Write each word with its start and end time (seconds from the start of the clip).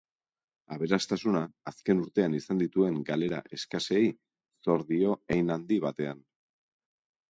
Aberastasuna, 0.77 1.41
azken 1.73 2.01
urtean 2.07 2.39
izan 2.39 2.65
dituen 2.65 2.99
galera 3.13 3.45
eskasei 3.61 4.03
zor 4.67 4.89
dio 4.93 5.17
hein 5.39 5.57
handi 5.59 5.83
batean. 5.89 6.31